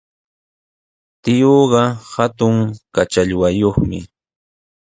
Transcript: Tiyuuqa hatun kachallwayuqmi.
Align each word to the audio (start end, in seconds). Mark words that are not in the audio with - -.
Tiyuuqa 1.21 1.81
hatun 2.13 2.55
kachallwayuqmi. 2.93 3.99